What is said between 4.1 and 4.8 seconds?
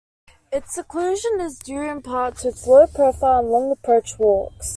walks.